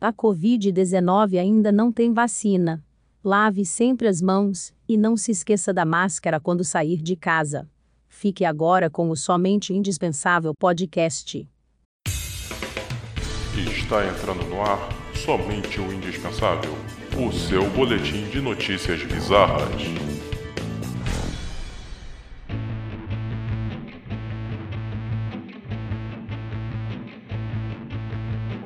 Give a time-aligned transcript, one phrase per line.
[0.00, 2.82] A Covid-19 ainda não tem vacina.
[3.22, 7.68] Lave sempre as mãos e não se esqueça da máscara quando sair de casa.
[8.08, 11.46] Fique agora com o Somente Indispensável Podcast.
[13.54, 16.72] Está entrando no ar Somente o Indispensável
[17.18, 19.82] o seu boletim de notícias bizarras.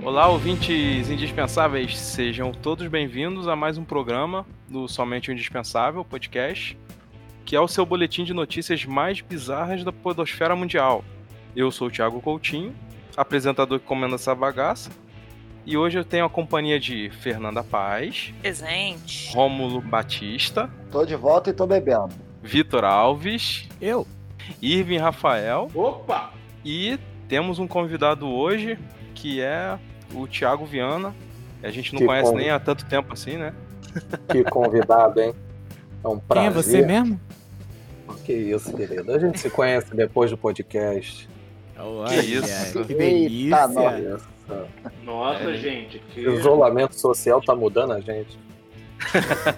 [0.05, 6.79] Olá, ouvintes indispensáveis, sejam todos bem-vindos a mais um programa do Somente o Indispensável podcast,
[7.47, 11.03] que é o seu boletim de notícias mais bizarras da podosfera mundial.
[11.57, 12.75] Eu sou o Thiago Coutinho,
[13.17, 14.91] apresentador que comanda essa bagaça,
[15.65, 19.33] e hoje eu tenho a companhia de Fernanda Paz, Presente.
[19.33, 22.15] Rômulo Batista, Tô de volta e tô bebendo.
[22.43, 24.07] Vitor Alves, Eu?
[24.61, 26.31] Irving Rafael Opa!
[26.63, 28.79] e temos um convidado hoje
[29.15, 29.79] que é
[30.15, 31.15] o Thiago Viana.
[31.63, 32.37] A gente não Que conhece bom.
[32.37, 33.53] nem há tanto tempo assim, né?
[34.29, 35.35] Que convidado, hein?
[36.05, 36.47] É um Quem prazer.
[36.49, 37.21] é você mesmo?
[38.25, 39.13] Que isso, querido.
[39.13, 41.29] A gente se conhece depois do podcast.
[41.79, 42.73] Olha, isso.
[42.85, 43.69] Que Eita, delícia.
[43.69, 44.05] nós.
[44.05, 44.29] Isso.
[45.05, 45.55] Nossa, É.
[45.57, 46.27] gente, que.
[46.27, 48.39] O isolamento social tá mudando a gente.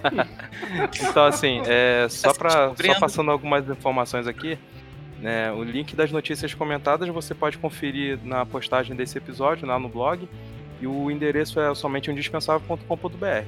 [1.09, 4.57] Então, assim, é, só, pra, só passando algumas informações aqui,
[5.19, 9.89] né, o link das notícias comentadas você pode conferir na postagem desse episódio lá no
[9.89, 10.27] blog
[10.79, 13.47] e o endereço é somente indispensável.com.br.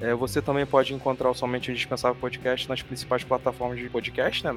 [0.00, 4.52] É, você também pode encontrar o Somente Indispensável Podcast nas principais plataformas de podcast, né,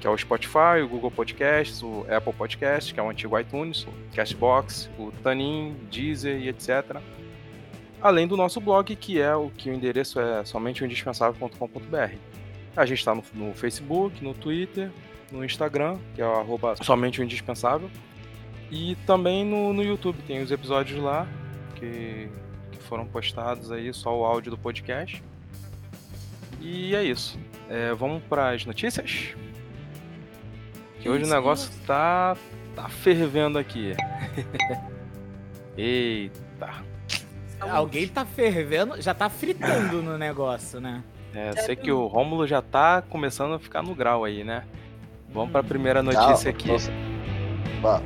[0.00, 3.84] que é o Spotify, o Google Podcasts, o Apple Podcasts, que é o antigo iTunes,
[3.84, 7.00] o Castbox, o Tanin, Deezer e etc.
[8.00, 12.14] Além do nosso blog, que é o que o endereço é somente indispensável.com.br.
[12.76, 14.90] A gente está no, no Facebook, no Twitter,
[15.30, 17.90] no Instagram, que é o arroba somente o indispensável.
[18.70, 21.26] E também no, no YouTube, tem os episódios lá
[21.76, 22.28] que,
[22.70, 25.22] que foram postados aí, só o áudio do podcast.
[26.60, 27.38] E é isso.
[27.68, 29.34] É, vamos para as notícias?
[31.00, 32.36] Que hoje o Isso, negócio tá,
[32.74, 33.94] tá fervendo aqui.
[35.76, 36.84] Eita.
[37.60, 41.02] Alguém tá fervendo, já tá fritando no negócio, né?
[41.34, 44.64] É, sei que o Rômulo já tá começando a ficar no grau aí, né?
[45.30, 46.68] Vamos para a primeira notícia aqui.
[46.68, 46.90] Nossa.
[47.80, 48.02] Vá.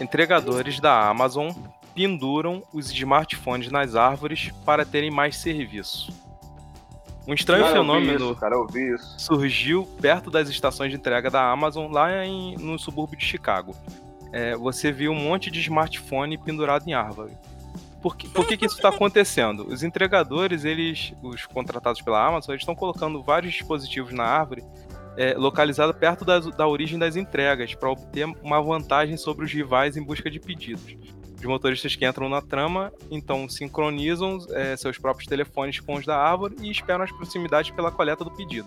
[0.00, 1.50] Entregadores da Amazon
[1.94, 6.12] penduram os smartphones nas árvores para terem mais serviço.
[7.26, 8.56] Um estranho Cara, fenômeno Isso, cara,
[9.16, 13.74] surgiu perto das estações de entrega da Amazon, lá em, no subúrbio de Chicago.
[14.32, 17.32] É, você viu um monte de smartphone pendurado em árvore.
[18.02, 19.66] Por que, por que, que isso está acontecendo?
[19.66, 24.62] Os entregadores, eles, os contratados pela Amazon, eles estão colocando vários dispositivos na árvore
[25.16, 29.96] é, localizada perto das- da origem das entregas, para obter uma vantagem sobre os rivais
[29.96, 30.96] em busca de pedidos.
[31.44, 36.16] Os motoristas que entram na trama, então, sincronizam é, seus próprios telefones com os da
[36.16, 38.66] árvore e esperam as proximidades pela coleta do pedido.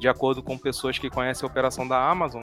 [0.00, 2.42] De acordo com pessoas que conhecem a operação da Amazon,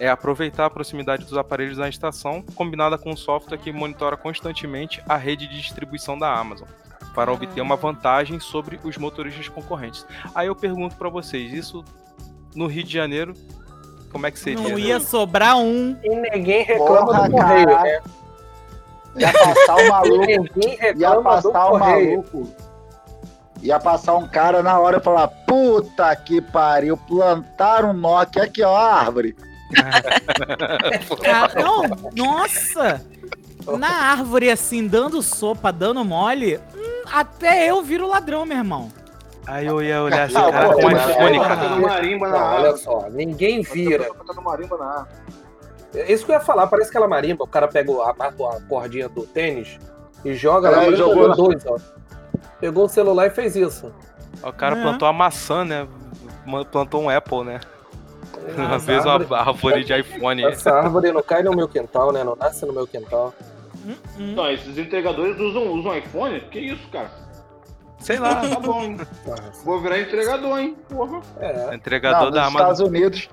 [0.00, 5.00] é aproveitar a proximidade dos aparelhos na estação, combinada com um software que monitora constantemente
[5.08, 6.66] a rede de distribuição da Amazon,
[7.14, 10.04] para obter uma vantagem sobre os motoristas concorrentes.
[10.34, 11.84] Aí eu pergunto para vocês, isso
[12.56, 13.34] no Rio de Janeiro,
[14.10, 14.68] como é que seria?
[14.68, 15.96] Não ia sobrar um.
[16.02, 17.82] E ninguém reclama Porra, do correio, cara.
[17.84, 18.00] né?
[19.16, 20.26] Ia passar o maluco.
[20.96, 22.54] Ia passar o maluco.
[23.62, 28.62] Ia passar um cara na hora e falar: Puta que pariu, plantaram um Nokia aqui,
[28.62, 29.36] ó, a árvore.
[31.22, 31.82] Cara, não,
[32.16, 33.04] nossa!
[33.78, 38.90] Na árvore, assim, dando sopa, dando mole, hum, até eu viro ladrão, meu irmão.
[39.46, 42.54] Aí eu ia olhar assim, Ah, cara, com iPhone, é, cara.
[42.54, 44.04] Olha só, ninguém vira.
[44.04, 45.10] Tocando marimba na árvore.
[45.94, 47.44] É Isso que eu ia falar, parece aquela marimba.
[47.44, 49.78] O cara pega o- a, a cordinha do tênis
[50.24, 50.86] e joga É, lá.
[50.86, 51.76] Ele jogou na- dois, ó.
[52.60, 53.92] Pegou o celular e fez isso.
[54.42, 54.82] O cara É.
[54.82, 55.86] plantou a maçã, né?
[56.70, 57.60] Plantou um Apple, né?
[58.56, 60.44] Uma Essa vez uma árvore- árvore de iPhone.
[60.44, 62.22] Essa árvore não cai no meu quintal, né?
[62.24, 63.34] Não nasce no meu quintal.
[63.84, 64.32] Hum, hum.
[64.32, 66.40] Então, esses entregadores usam, usam iPhone?
[66.42, 67.10] Que isso, cara?
[67.98, 68.96] Sei lá, Tá bom, hein?
[69.64, 70.76] Vou virar entregador, hein?
[70.88, 71.20] Porra.
[71.38, 71.74] É.
[71.74, 72.60] entregador Não, da Amazon.
[72.60, 73.28] Estados Unidos.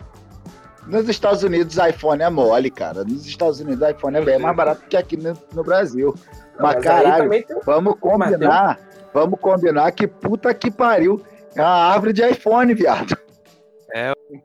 [0.88, 3.04] Nos Estados Unidos, iPhone é mole, cara.
[3.04, 6.13] Nos Estados Unidos, iPhone é bem mais barato que aqui no, no Brasil.
[6.60, 8.80] Mas, aí caralho, tem- vamos combinar.
[9.13, 11.22] Vamos combinar que puta que pariu.
[11.56, 13.18] É uma árvore de iPhone, viado.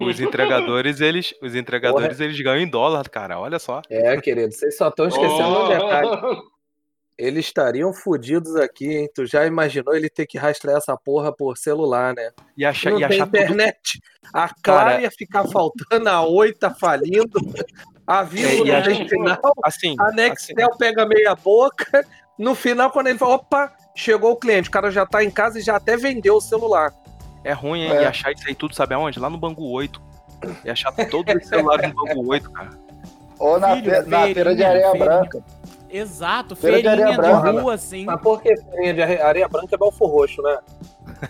[0.01, 3.39] Os entregadores, eles, os entregadores, eles ganham em dólar, cara.
[3.39, 3.83] Olha só.
[3.91, 6.43] É, querido, vocês só estão esquecendo um detalhe.
[7.23, 9.09] Eles estariam fodidos aqui, hein?
[9.15, 12.31] Tu já imaginou ele ter que rastrear essa porra por celular, né?
[12.57, 13.37] E achar, Não e tem achar tudo.
[13.37, 14.01] internet.
[14.33, 17.39] A Cara- Clara ia ficar faltando, a Oi tá falindo,
[18.07, 22.05] a Vivo É, não a final, Assim, a assim, Nextel pega meia boca.
[22.39, 25.59] No final, quando ele fala, opa, chegou o cliente, o cara já tá em casa
[25.59, 26.93] e já até vendeu o celular.
[27.45, 27.93] é ruim, hein?
[27.93, 28.03] É.
[28.03, 29.21] E achar isso aí tudo, sabe aonde?
[29.21, 30.01] Lá no Bangu 8.
[30.65, 32.71] E achar todos os celulares no Bangu 8, cara.
[33.39, 35.05] Ou na, Filho, fe- na feira de areia feirinha.
[35.05, 35.45] branca.
[35.93, 38.05] Exato, Feira de feirinha de branca, rua, assim.
[38.07, 40.59] Mas por que feirinha de are- areia branca é Belfor Roxo, né?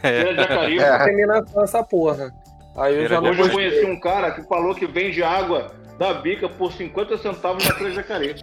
[0.00, 0.79] Feira de Jacareí.
[0.79, 1.05] É.
[1.05, 2.32] Terminação essa porra.
[2.76, 5.23] Aí eu Feira já de não Hoje eu conheci um cara que falou que vende
[5.23, 8.37] água da bica por 50 centavos na Feira de Jacareí.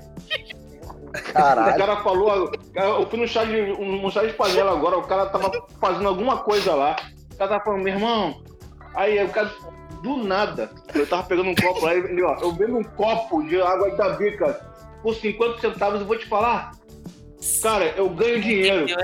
[1.09, 1.77] O Caralho.
[1.77, 5.25] cara falou, eu fui no chá de, um, um chá de panela agora, o cara
[5.25, 5.51] tava
[5.81, 6.95] fazendo alguma coisa lá.
[7.33, 8.41] O cara tava falando, meu irmão.
[8.93, 9.49] Aí o cara,
[10.03, 13.59] do nada, eu tava pegando um copo lá, ele, ó, eu vendo um copo de
[13.59, 14.68] água da bica
[15.01, 16.71] por 50 centavos, eu vou te falar.
[17.63, 18.83] Cara, eu ganho dinheiro.
[18.83, 18.97] Entendeu.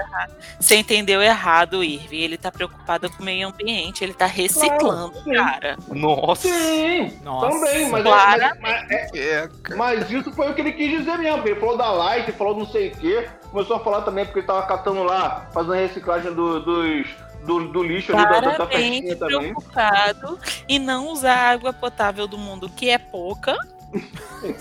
[0.60, 2.18] Você entendeu errado, Irving.
[2.20, 4.04] Ele tá preocupado com o meio ambiente.
[4.04, 5.32] Ele tá reciclando, sim.
[5.34, 5.78] cara.
[5.88, 6.46] Nossa.
[6.50, 7.50] Sim, Nossa.
[7.50, 8.42] também, mas, Claro.
[8.42, 11.48] mas, mas, é- mas isso foi o que ele quis dizer mesmo.
[11.48, 13.30] Ele falou da Light, falou não sei o quê.
[13.50, 17.08] Começou a falar também porque ele tava catando lá, fazendo a reciclagem do, dos,
[17.46, 18.76] do, do lixo ali da, da Claramente
[19.08, 19.40] festinha também.
[19.54, 23.58] preocupado em não usar a água potável do mundo, que é pouca.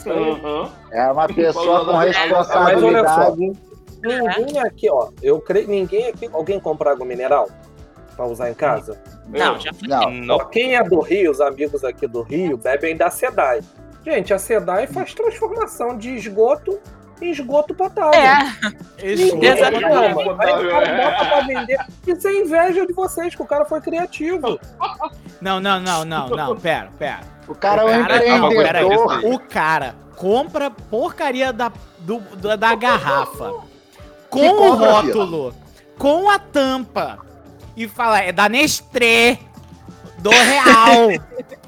[0.06, 0.70] Aham.
[0.90, 3.52] É uma pessoa com Falando da- Mas olha só, responsabilidade.
[4.02, 7.48] ninguém aqui, ó, eu creio, ninguém aqui, alguém compra água mineral
[8.16, 9.00] pra usar em casa?
[9.28, 9.88] Não, já falei.
[10.20, 10.48] Não, Não.
[10.48, 13.60] Quem é do Rio, os amigos aqui do Rio, bebem da SEDAI.
[14.04, 16.78] Gente, a SEDAI faz transformação de esgoto
[17.22, 18.12] em esgoto potável.
[18.20, 19.84] É, Ninguém Exatamente.
[19.86, 20.36] Aí o
[20.68, 21.78] cara bota pra vender.
[22.06, 24.58] Isso é inveja de vocês, que o cara foi criativo.
[25.40, 27.20] Não, não, não, não, não, pera, pera.
[27.48, 28.84] O cara é um O cara- não, peraí.
[28.84, 29.24] empreendedor.
[29.34, 33.52] O cara compra porcaria da, do, da, da garrafa
[34.30, 35.54] com o rótulo,
[35.98, 37.18] com a tampa
[37.76, 39.38] e fala, é da Nestlé,
[40.18, 41.08] do Real.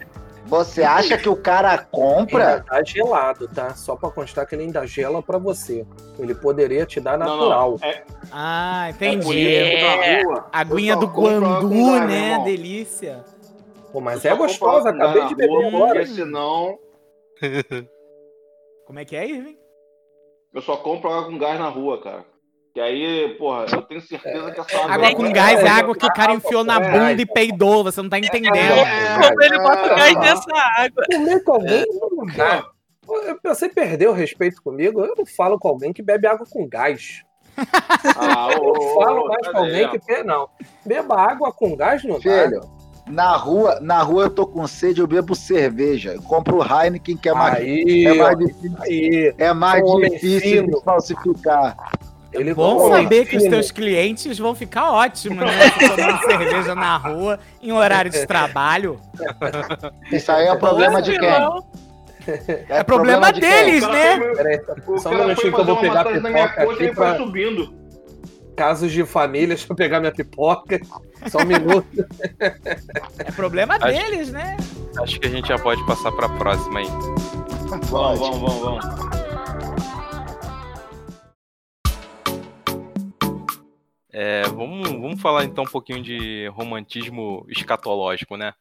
[0.46, 2.60] Você acha que o cara compra?
[2.64, 3.74] tá gelado, tá?
[3.74, 5.84] Só pra constar que ele ainda gela pra você.
[6.20, 7.76] Ele poderia te dar Não, natural.
[7.82, 7.88] não.
[7.88, 10.22] É, ah, é entendi.
[10.24, 12.40] rua, Aguinha do Guandu, né?
[12.44, 13.24] Delícia.
[13.96, 16.00] Pô, mas é compro gostosa, acabei de beber rua, agora.
[16.00, 16.78] Porque senão
[18.86, 19.56] Como é que é, Irving?
[20.52, 22.24] eu só compro água com gás na rua, cara.
[22.74, 24.94] Que aí, porra, eu tenho certeza que essa água.
[24.94, 26.90] Água com gás é água que o cara enfiou na É.
[26.92, 28.52] bunda e peidou, você não tá entendendo.
[28.52, 31.02] Como ele bota o gás nessa água.
[31.10, 31.84] Comer com alguém.
[32.36, 32.66] Cara,
[33.08, 35.00] eu- você perdeu o respeito comigo?
[35.02, 37.22] Eu não falo com alguém que bebe água com gás.
[38.14, 40.50] Ah, Eu ô, não falo ô, mais com alguém que bebe, não.
[40.84, 42.44] Beba água com gás não dá.
[42.44, 42.60] Filho,
[43.08, 46.14] na rua, na rua eu tô com sede, eu bebo cerveja.
[46.14, 49.34] Eu compro Heineken, que é mais, Aí, é mais difícil, aí.
[49.38, 51.76] é mais Um difícil de falsificar.
[52.32, 55.70] Ele Bom come saber que os teus clientes vão ficar ótimos, né?
[55.70, 59.00] Tomando cerveja na rua, em horário de trabalho.
[60.12, 61.30] Isso aí é problema de quem?
[61.30, 61.64] Não.
[62.68, 64.18] É problema de deles, né?
[64.18, 64.60] Peraí,
[64.98, 66.94] só um minutinho que eu vou uma pegar a massagem na minha pipoca aqui foi
[66.94, 67.85] pra subindo.
[68.56, 69.48] Casos de família.
[69.54, 70.80] Deixa eu pegar minha pipoca.
[71.30, 71.86] Só um minuto.
[73.18, 74.56] É problema Acho- deles, né?
[75.00, 76.86] Acho que a gente já pode passar pra próxima aí.
[77.68, 79.06] Vamos, vamos, vamos, vamos.
[84.12, 88.54] É, vamos, vamos falar então um pouquinho de romantismo escatológico, né?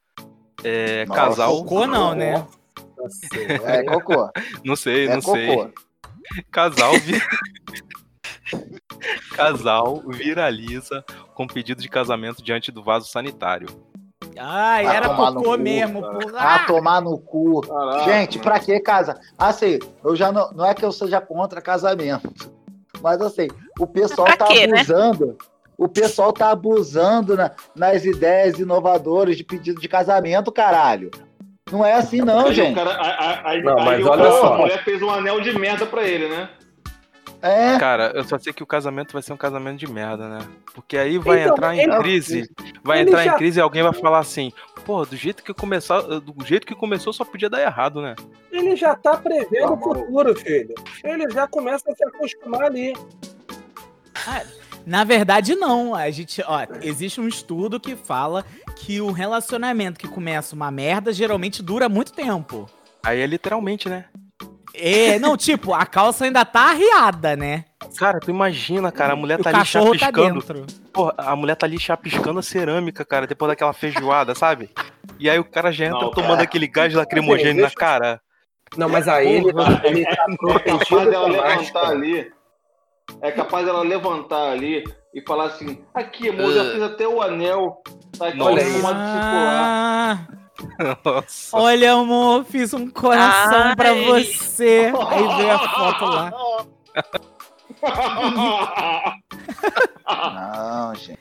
[0.64, 1.22] É, Nossa.
[1.22, 1.58] casal.
[1.64, 2.46] Cocô não, né?
[3.64, 4.30] É cocô.
[4.64, 5.48] Não sei, É não sei.
[5.48, 5.72] cocô.
[6.52, 6.94] Casal.
[7.00, 7.22] vi-
[9.36, 13.68] Casal viraliza com pedido de casamento diante do vaso sanitário.
[14.38, 16.02] Ai, era no cocô cu, mesmo.
[16.02, 16.66] porra.
[16.68, 17.62] Tomar no cu.
[17.62, 19.20] Caraca, Gente, pra que casa?
[19.38, 20.52] Assim, eu já não.
[20.52, 22.34] Não é que eu seja contra casamento.
[23.02, 23.48] Mas assim,
[23.80, 24.80] o pessoal Pra tá quê, né?
[24.80, 25.38] abusando.
[25.78, 31.12] O pessoal tá abusando na- nas ideias inovadoras de pedido de casamento, caralho.
[31.72, 32.76] Não é assim, não, Aí o gente.
[32.76, 34.54] cara- aí- Não, aí mas o olha cara- só.
[34.54, 36.50] A mulher fez um anel de merda pra ele, né?
[37.42, 37.78] É.
[37.78, 40.40] Cara, eu só sei que o casamento vai ser um casamento de merda, né?
[40.74, 42.50] Porque aí vai Então, entrar em ele- crise.
[42.84, 44.52] Vai entrar já- em crise e alguém vai falar assim:
[44.86, 48.16] pô, do jeito que começar, do jeito que começou só podia dar errado, né?
[48.52, 50.74] Ele já tá prevendo o futuro, filho.
[51.04, 52.94] Ele já começa a se acostumar ali.
[54.86, 55.96] Na verdade, não.
[55.96, 61.12] A gente, ó, existe um estudo que fala que o relacionamento que começa uma merda
[61.12, 62.70] geralmente dura muito tempo.
[63.04, 64.06] Aí é literalmente, né?
[64.78, 67.66] É, não, tipo, a calça ainda tá arriada, né?
[67.98, 70.40] Cara, tu imagina, cara, a mulher E o tá ali cachorro tá chapiscando.
[70.40, 70.66] dentro.
[70.92, 74.70] Porra, a mulher tá ali chapiscando a cerâmica, cara, depois daquela feijoada, sabe?
[75.20, 76.44] E aí o cara já entra Não, tomando cara.
[76.44, 78.20] aquele gás lacrimogêneo na cara.
[78.76, 79.48] Não, mas aí ele,
[79.84, 82.32] ele tá É capaz protegido dela levantar ali.
[83.22, 87.82] é capaz dela levantar ali e falar assim: aqui, amor, já fiz até o anel.
[88.18, 88.52] Tá aqui, Nossa.
[88.52, 90.28] olha, circular.
[91.04, 91.58] Nossa.
[91.58, 93.76] olha, amor, fiz um coração Ai.
[93.76, 94.92] pra você.
[95.10, 96.34] Aí veio a foto lá.
[100.08, 101.20] Não, gente.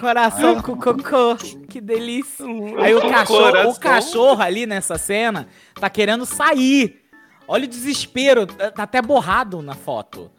[0.00, 1.36] Coração com cocô.
[1.68, 2.44] Que delícia.
[2.78, 7.02] Aí o cachorro, o cachorro ali nessa cena tá querendo sair.
[7.46, 8.46] Olha o desespero.
[8.46, 10.30] Tá até borrado na foto.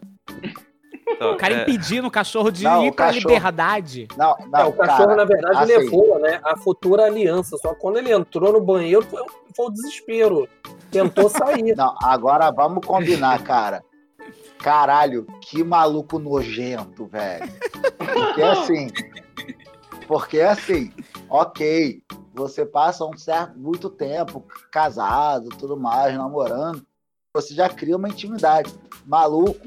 [1.07, 4.07] Então, O cara é, impedindo o cachorro de Não, ir pra cachorro- liberdade.
[4.17, 7.57] Não, não, É, o cachorro, cara, na verdade, assim- levou né, a futura aliança.
[7.57, 9.23] Só que quando ele entrou no banheiro, foi,
[9.55, 10.47] foi o desespero.
[10.91, 11.75] Tentou sair.
[11.77, 13.83] Não, agora vamos combinar, cara.
[14.59, 17.49] Caralho, que maluco nojento, velho.
[17.97, 18.87] Porque assim.
[20.07, 20.91] Porque assim,
[21.29, 22.01] ok,
[22.33, 26.85] você passa um certo muito tempo casado, tudo mais, namorando,
[27.33, 28.73] você já cria uma intimidade.
[29.05, 29.59] Maluco,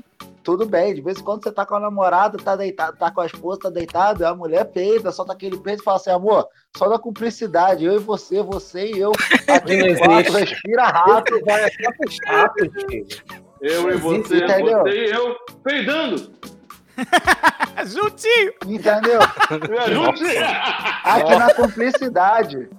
[0.47, 3.21] tudo bem, de vez em quando você tá com a namorada, tá deitado, tá com
[3.21, 6.47] a esposa, tá deitado, e a mulher peida, solta aquele peito e fala assim, amor,
[6.77, 11.45] só da cumplicidade, eu e você, você e eu, no quarto, respira rápido.
[11.45, 13.07] Vai até filho.
[13.61, 14.79] Eu e você, Entendeu?
[14.83, 16.33] você e eu, peidando.
[17.85, 18.53] Juntinho.
[18.67, 19.21] Entendeu?
[19.21, 20.45] É, juntinho.
[21.05, 22.71] Aqui na cumplicidade.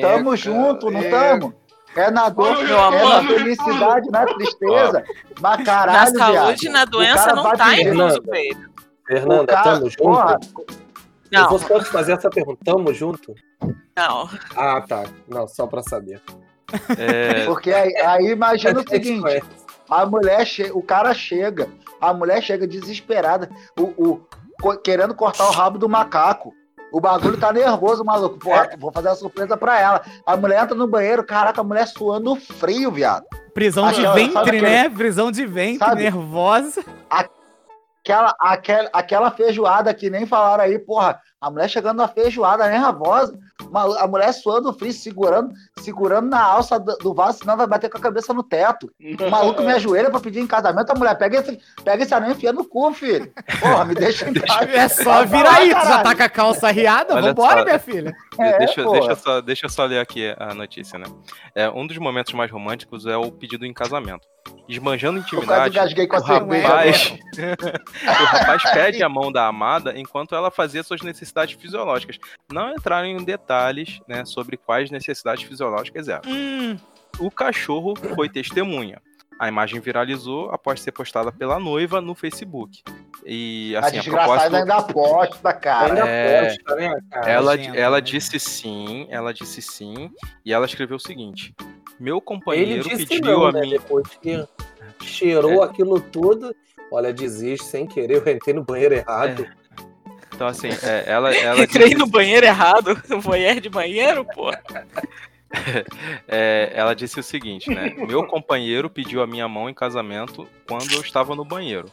[0.00, 1.65] Tamo junto, não tamo?
[1.96, 3.26] É na dor, Meu é na amor.
[3.26, 5.04] felicidade, na tristeza.
[5.40, 8.22] Mas Na caralho, saúde e viado, na o doença não tá incluso Fernanda.
[8.30, 8.70] peito.
[8.70, 9.96] O Fernanda, cara, tamo junto?
[10.02, 10.38] porra,
[11.32, 12.58] Eu Não, vou só te fazer essa pergunta.
[12.64, 13.34] Tamo junto?
[13.96, 14.28] não.
[14.56, 15.04] Ah, tá.
[15.26, 16.20] Não, só pra saber.
[16.98, 19.42] é, porque aí, aí imagina o A gente seguinte:
[19.88, 21.68] a mulher, che- o cara chega,
[22.00, 23.48] a mulher chega desesperada,
[23.78, 23.84] o,
[24.62, 26.52] o- querendo cortar o rabo do macaco.
[26.92, 28.38] O bagulho tá nervoso, maluco.
[28.38, 30.02] Porra, vou fazer uma surpresa pra ela.
[30.24, 33.24] A mulher entra no banheiro, caraca, a mulher suando frio, viado.
[33.52, 34.88] Prisão de ventre, né?
[34.88, 36.02] Prisão de ventre, Sabe?
[36.02, 36.84] nervosa.
[37.10, 43.36] Aquela, aquela, aquela feijoada que nem falaram aí, porra, a mulher chegando na feijoada, nervosa,
[43.68, 47.90] uma- a mulher suando frio, segurando, segurando na alça do, do vaso, senão vai bater
[47.90, 48.90] com a cabeça no teto.
[49.20, 52.30] O maluco me ajoelha pra pedir em casamento, a mulher pega esse, pega esse anel
[52.30, 53.32] e enfia no cu, filho.
[53.60, 54.68] Porra, me deixa em paz.
[54.70, 55.68] É só Vai vir falar, aí.
[55.74, 57.14] Tu já tá com a calça riada?
[57.14, 57.64] Olha Vambora, só.
[57.64, 58.16] minha filha.
[58.38, 58.98] É, deixa, porra.
[59.00, 61.06] deixa, só, deixa eu só ler aqui a notícia, né?
[61.54, 64.26] É, um dos momentos mais românticos é o pedido em casamento.
[64.68, 67.14] Esbanjando Eu quase intimidade, engasguei com a o rapaz,
[68.02, 72.18] o rapaz pede a mão da amada enquanto ela fazia suas necessidades fisiológicas.
[72.52, 76.22] Não entraram em detalhes né, sobre quais necessidades fisiológicas eram.
[76.26, 76.76] Hum,
[77.18, 79.00] O cachorro foi testemunha.
[79.38, 82.82] A imagem viralizou após ser postada pela noiva no Facebook.
[83.24, 85.86] E A assim, a, desgraçada propósito, ainda aposta, cara.
[85.88, 87.30] Ainda é- posta, né, cara?
[87.30, 88.00] ela, ela né?
[88.00, 90.10] disse sim, ela disse sim,
[90.44, 91.54] e ela escreveu o seguinte:
[91.98, 93.60] Meu companheiro pediu não, a né?
[93.62, 93.70] mim.
[93.70, 94.44] Depois que
[95.02, 96.54] cheirou aquilo tudo.
[96.90, 99.46] Olha, desiste, sem querer, eu entrei no banheiro errado.
[100.34, 104.50] Então, assim, é, ela, ela Entrei disse, no banheiro errado, no voyeur de banheiro, pô.
[106.28, 107.94] é, ela disse o seguinte, né?
[108.06, 111.90] Meu companheiro pediu a minha mão em casamento quando eu estava no banheiro.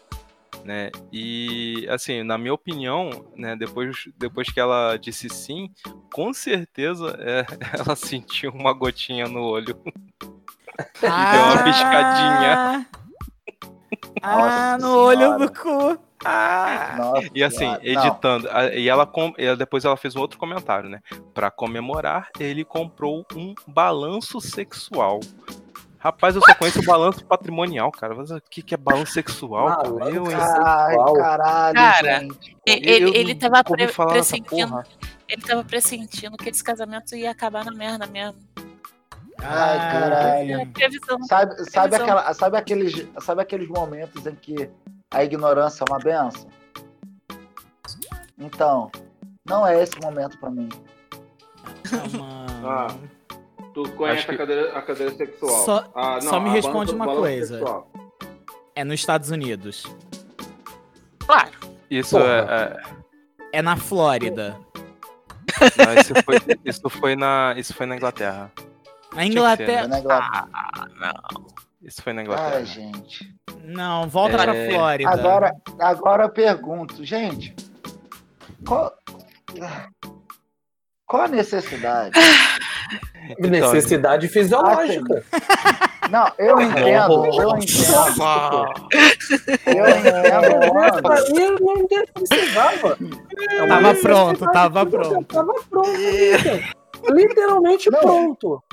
[0.64, 0.90] Né?
[1.12, 5.70] E assim, na minha opinião, né, depois, depois que ela disse sim,
[6.14, 7.46] com certeza é,
[7.78, 9.76] ela sentiu uma gotinha no olho.
[11.02, 12.88] deu uma piscadinha.
[14.22, 16.00] Ah, no olho do cu.
[16.26, 16.96] Ah.
[16.98, 17.84] Nossa E assim, não.
[17.84, 21.02] editando, a- e ela, com- e depois ela fez um outro comentário, né?
[21.34, 25.20] Pra comemorar, ele comprou um balanço sexual.
[26.04, 28.14] Rapaz, eu só conheço o balanço patrimonial, cara.
[28.14, 29.68] Mas o que, que é balanço sexual?
[29.68, 30.10] cara?
[30.10, 30.36] Eu, hein?
[30.38, 31.14] Ai, sexual.
[31.14, 32.58] caralho, Cara, gente.
[32.66, 34.84] Ele, Eu ele tava pre- pressentindo.
[35.30, 38.38] Ele tava pressentindo que esse casamento ia acabar na merda mesmo.
[39.40, 40.68] Ai, caralho.
[40.74, 41.24] Previsão.
[41.24, 44.70] Sabe, sabe, aquela, sabe, aqueles, sabe aqueles momentos em que
[45.10, 46.50] a ignorância é uma benção?
[48.38, 48.92] Então,
[49.46, 50.68] não é esse momento pra mim.
[51.94, 52.68] Ah, mano.
[52.68, 52.88] Ah.
[53.74, 55.66] Tu conhece Acho que- a, cadeira, a cadeira sexual.
[55.66, 57.58] Só- Ah, só me responde uma coisa.
[57.58, 57.92] sexual.
[58.76, 59.84] É nos Estados Unidos.
[61.26, 61.52] Claro.
[61.90, 62.80] Isso Porra.
[63.52, 64.58] é, É na Flórida.
[64.80, 68.52] é- não, isso, foi, isso, foi na, isso foi na Inglaterra.
[69.14, 69.88] Na Inglaterra.
[69.88, 70.28] Né, Glauco?
[70.34, 71.46] Ah, não.
[71.82, 72.56] Isso foi na Inglaterra.
[72.56, 73.36] Ai, gente.
[73.64, 75.10] Não, volta É, pra Flórida.
[75.12, 77.56] Agora, agora eu pergunto, gente,
[78.68, 78.92] qual,
[81.06, 82.12] qual a necessidade?
[83.40, 85.24] Então, Necessidade fisiológica.
[86.10, 88.74] Não, eu entendo, eu entendo,
[89.66, 91.02] eu entendo, mano.
[91.02, 92.98] Pra mim, não precisava.
[93.50, 95.26] É Tava pronto, tava eu pronto.
[95.34, 95.90] Tava pronto.
[97.10, 98.00] Literalmente Não.
[98.02, 98.64] pronto.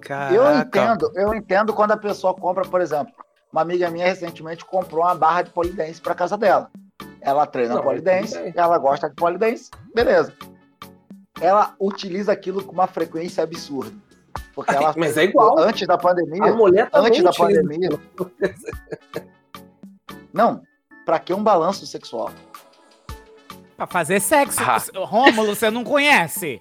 [0.00, 0.34] Caraca.
[0.34, 3.12] Eu entendo, eu entendo quando a pessoa compra, por exemplo,
[3.52, 6.68] uma amiga minha recentemente comprou uma barra de polidense para casa dela.
[7.20, 10.32] Ela treina Não, polidense, ela gosta de polidense, beleza.
[11.42, 13.92] Ela utiliza aquilo com uma frequência absurda.
[14.54, 15.58] Porque ela, Mas é igual.
[15.58, 17.62] antes da pandemia, A mulher também antes da utiliza.
[17.62, 17.88] pandemia.
[20.32, 20.62] Não,
[21.04, 22.30] pra que um balanço sexual?
[23.76, 24.60] Pra fazer sexo.
[24.60, 24.78] Ah.
[25.04, 26.60] Rômulo, você não conhece?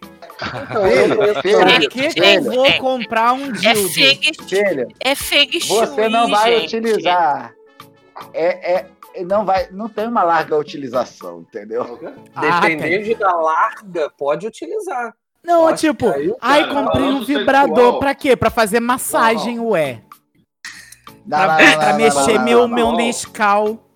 [0.69, 2.35] Então, eu conheço Filho, Pra que, Filha.
[2.35, 3.89] eu vou comprar um É dildo?
[3.89, 6.77] fake, Filha, é você não vai gente.
[6.77, 7.53] utilizar.
[8.33, 8.85] É, é,
[9.25, 11.99] não vai, não tem uma larga utilização, entendeu?
[12.35, 12.59] Ah.
[12.59, 15.13] Dependendo da larga, pode utilizar.
[15.43, 17.99] Não, tipo, aí, ai, comprei um vibrador sexual.
[17.99, 18.35] pra quê?
[18.35, 20.01] Pra fazer massagem, ué.
[21.25, 22.97] Não, Pra, não, não, pra não, mexer não, meu, não, meu não.
[22.97, 23.87] Nescau.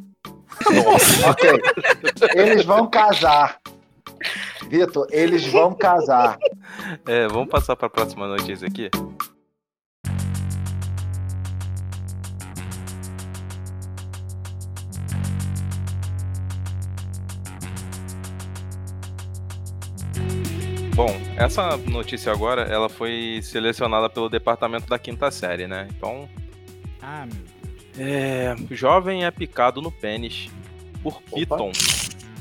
[1.30, 1.50] Ok.
[2.34, 3.60] Eles vão casar.
[4.70, 6.38] Vitor, eles vão casar.
[7.06, 8.90] É, vamos passar pra próxima notícia aqui.
[20.96, 25.88] Bom, essa notícia agora, ela foi selecionada pelo departamento da quinta série, né?
[25.96, 26.30] Então,
[27.02, 28.06] Ah, meu.
[28.08, 30.50] é, jovem é picado no pênis
[31.04, 31.72] por piton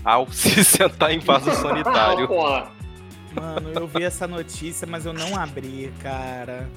[0.05, 2.29] ao se sentar em vaso sanitário.
[3.35, 6.69] Mano, eu vi essa notícia, mas eu não abri, cara.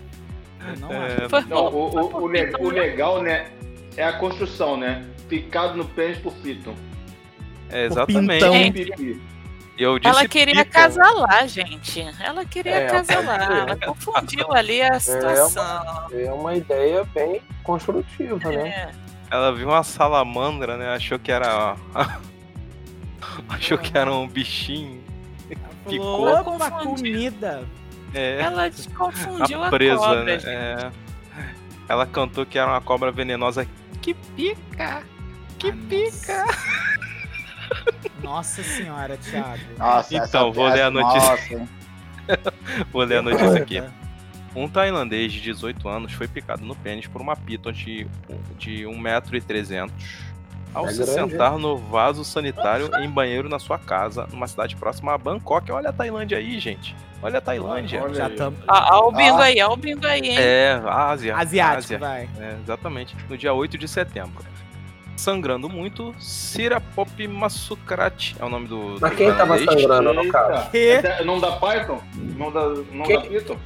[0.67, 1.23] Eu não abri.
[1.25, 3.51] É, Foi Não, o, o, o, le- o legal, né?
[3.95, 5.05] É a construção, né?
[5.29, 6.73] Picado no pênis por Python.
[7.69, 8.85] é, exatamente.
[8.95, 9.21] pintão.
[9.77, 9.83] É.
[9.83, 10.71] Eu disse Ela queria piton.
[10.79, 12.01] casalar, gente.
[12.19, 12.87] Ela queria É.
[12.87, 16.07] Ela confundiu ali a situação.
[16.11, 18.69] É uma ideia bem construtiva, né?
[18.69, 18.91] É.
[19.29, 20.89] Ela viu uma salamandra, né?
[20.95, 21.75] Achou que era.
[23.49, 25.03] Achou que era um bichinho.
[25.87, 26.53] Que Falou, cor.
[26.55, 27.13] opa, Ela confundiu.
[27.13, 27.63] comida.
[28.13, 28.41] É.
[28.41, 30.39] Ela confundiu a a, presa, cobra, né?
[30.39, 30.49] gente.
[30.49, 30.91] É.
[31.89, 33.67] Ela cantou que era uma cobra venenosa
[34.01, 35.03] que pica.
[35.57, 36.45] Que Ah, pica.
[36.45, 36.96] Nossa
[38.63, 39.59] senhora, Thiago.
[39.77, 41.29] Nossa, Então, essa vou ler a notícia.
[41.31, 41.69] Nossa, hein?
[42.91, 43.83] Vou ler a notícia aqui.
[44.53, 48.05] Um tailandês de 18 anos foi picado no pênis por uma piton de,
[48.57, 49.89] de 1,3m
[50.73, 54.75] ao É se grande, sentar no vaso sanitário em banheiro na sua casa, numa cidade
[54.75, 55.71] próxima a Bangkok.
[55.71, 56.95] Olha a Tailândia aí, gente.
[57.21, 58.03] Olha a Tailândia.
[58.03, 58.59] Olha Já estamos.
[58.67, 59.43] Ó, ó o bingo Ah.
[59.45, 60.37] aí, ó o bingo aí, hein?
[60.37, 61.35] É, Ásia.
[61.37, 61.99] Asiático, Ásia.
[61.99, 62.29] vai.
[62.39, 63.15] É, exatamente.
[63.29, 64.43] No dia 8 de setembro.
[65.17, 68.97] Sangrando muito, Sirapop Masukrat é o nome do.
[69.01, 70.69] Mas do quem tava sangrando no caso?
[70.69, 70.89] Que?
[70.91, 71.99] É Não dá Python?
[72.15, 73.57] Não dá, não Que- dá Python?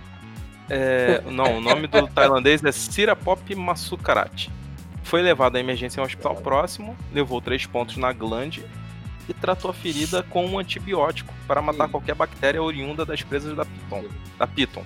[0.69, 4.47] É, não, o nome do tailandês é Sirapop Masukarat.
[5.03, 8.63] Foi levado à emergência em um hospital próximo, levou três pontos na glande
[9.27, 13.65] e tratou a ferida com um antibiótico para matar qualquer bactéria oriunda das presas da
[13.65, 14.05] piton.
[14.39, 14.83] Da piton.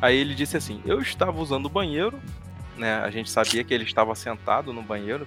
[0.00, 2.20] Aí ele disse assim: Eu estava usando o banheiro,
[2.76, 3.00] né?
[3.02, 5.26] A gente sabia que ele estava sentado no banheiro,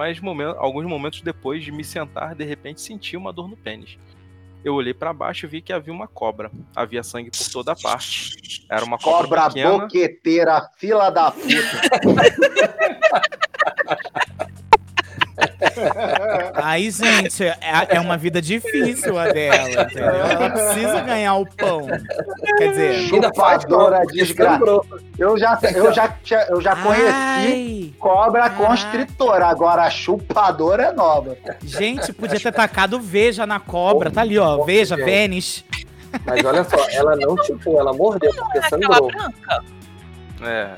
[0.00, 3.98] mas momen- alguns momentos depois de me sentar, de repente senti uma dor no pênis.
[4.64, 6.50] Eu olhei para baixo e vi que havia uma cobra.
[6.74, 8.64] Havia sangue por toda parte.
[8.70, 9.78] Era uma cobra, Cobra pequena.
[9.78, 11.50] boqueteira, fila da puta.
[16.54, 17.56] Aí, gente, é,
[17.90, 20.04] é uma vida difícil a dela, entendeu?
[20.04, 21.86] Ela precisa ganhar o pão.
[22.58, 24.52] Quer dizer, Ainda faz Chupadora porque desgraça.
[24.58, 24.84] sangrou.
[25.18, 26.16] Eu já, eu já,
[26.48, 28.56] eu já conheci ai, cobra Ai.
[28.56, 31.36] constritora, agora a chupadora é nova.
[31.62, 34.10] gente, podia ter tacado veja na cobra.
[34.10, 34.64] Tá ali, ó.
[34.64, 34.96] Veja.
[34.96, 35.64] Vênis.
[36.24, 39.08] Mas olha só, ela não chupou, ela mordeu porque sangrou.
[39.08, 39.62] branca.
[40.42, 40.68] É,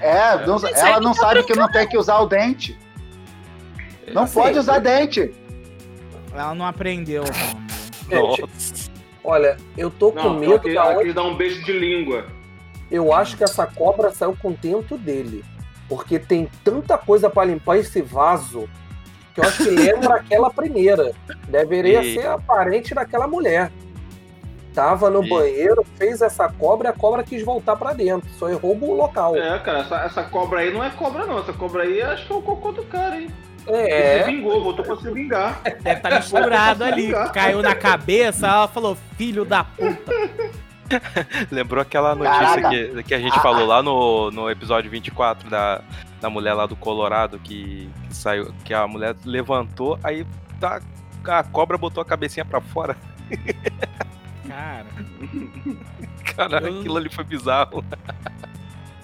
[0.00, 2.76] É, não- Mas ela não tá sabe que não tem que usar o dente.
[4.12, 5.32] Não Assim, pode usar dente.
[6.32, 7.70] Ela não aprendeu, Romulo.
[8.08, 8.90] Gente, Nossa.
[9.22, 11.34] olha, eu tô com Não, medo ela quis, da onde...
[11.34, 12.26] um beijo de língua.
[12.90, 15.44] Eu acho que essa cobra saiu com o dentro dele.
[15.88, 18.68] Porque tem tanta coisa pra limpar esse vaso
[19.34, 21.12] que eu acho que lembra aquela primeira.
[21.48, 23.70] Deveria E- ser a parente daquela mulher.
[24.74, 28.28] Tava no E- banheiro, fez essa cobra e a cobra quis voltar pra dentro.
[28.38, 29.36] Só errou o local.
[29.36, 31.38] É, cara, essa, essa cobra aí não é cobra, não.
[31.40, 33.28] Essa cobra aí acho que é o cocô do cara, hein?
[33.66, 35.60] Ele É, se vingou, voltou pra se vingar.
[35.62, 37.12] Deve estar misturado ali.
[37.32, 40.12] Caiu na cabeça, ela falou, filho da puta.
[41.52, 42.68] Lembrou aquela notícia Caraca.
[42.70, 43.40] que, que a gente Ah.
[43.42, 45.82] falou lá no, no episódio 24 da,
[46.20, 50.26] da mulher lá do Colorado que, que saiu, que a mulher levantou, aí
[50.58, 50.80] tá,
[51.28, 52.96] a cobra botou a cabecinha pra fora.
[54.48, 54.86] Cara,
[56.36, 57.84] Cara, Eu- aquilo ali foi bizarro.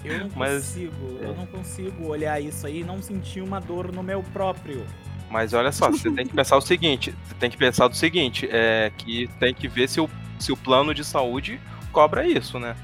[0.07, 3.91] Eu não Mas- consigo, eu não consigo olhar isso aí e não sentir uma dor
[3.91, 4.85] no meu próprio.
[5.29, 8.47] Mas olha só, você tem que pensar o seguinte, você tem que pensar do seguinte,
[8.51, 11.59] é que tem que ver se o, se o plano de saúde
[11.91, 12.75] cobra isso, né?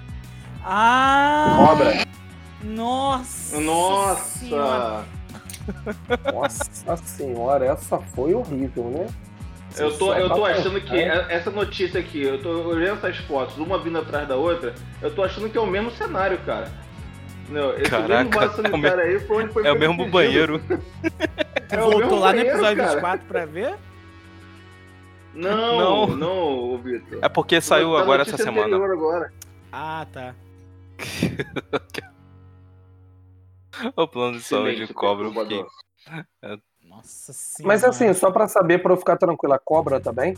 [0.63, 1.55] Ah!
[1.57, 2.05] Cobra.
[2.63, 3.59] Nossa!
[3.59, 4.39] Nossa!
[4.39, 5.05] Senhora.
[6.33, 9.07] Nossa senhora, essa foi horrível, né?
[9.77, 11.31] Eu tô, eu tô pra achando que pensar.
[11.31, 15.23] essa notícia aqui, eu tô olhando essas fotos, uma vindo atrás da outra, eu tô
[15.23, 16.69] achando que é o mesmo cenário, cara.
[17.53, 19.97] Não, esse Caraca, mesmo vaso é o sanitário aí foi onde foi É o mesmo
[19.97, 20.11] pedido.
[20.11, 20.61] banheiro.
[21.71, 22.89] É o Voltou mesmo lá no banheiro, episódio cara.
[22.91, 23.75] 24 pra ver?
[25.33, 26.15] Não, Não.
[26.15, 26.37] não,
[26.73, 27.19] ô, Vitor.
[27.21, 28.75] É porque saiu Tá agora essa semana.
[28.75, 29.33] Agora.
[29.71, 30.35] Ah, tá.
[33.95, 35.25] O plano de saúde Silêncio, cobra.
[35.25, 35.67] perturbador.
[35.97, 37.67] fiquei- Nossa senhora.
[37.73, 40.35] Mas assim, só pra saber, pra eu ficar tranquila, a cobra também?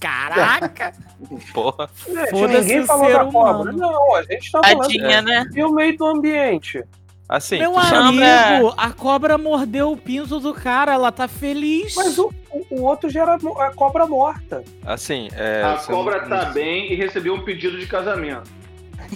[0.00, 0.92] Caraca!
[1.54, 1.88] Porra.
[2.06, 3.72] Gente, ninguém falou da cobra.
[3.72, 3.78] humano.
[3.78, 4.80] Não, a gente tá falando.
[4.82, 5.46] Tadinha, né?
[5.54, 6.82] E o meio do ambiente?
[7.26, 11.94] Assim, Meu sabe- amigo, a cobra mordeu o pinto do cara, ela tá feliz.
[11.96, 12.30] Mas o,
[12.70, 14.62] o, outro já era a cobra morta.
[14.84, 15.62] assim, é.
[15.62, 18.50] A cobra não- tá bem e recebeu um pedido de casamento.